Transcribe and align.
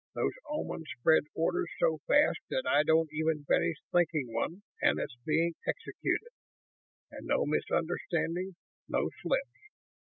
Those 0.15 0.33
Omans 0.49 0.87
spread 0.99 1.25
orders 1.35 1.69
so 1.79 1.99
fast 2.07 2.39
that 2.49 2.65
I 2.65 2.81
don't 2.81 3.13
even 3.13 3.43
finish 3.45 3.77
thinking 3.91 4.33
one 4.33 4.63
and 4.81 4.99
it's 4.99 5.15
being 5.27 5.53
executed. 5.67 6.31
And 7.11 7.27
no 7.27 7.45
misunderstandings, 7.45 8.55
no 8.87 9.11
slips. 9.21 9.59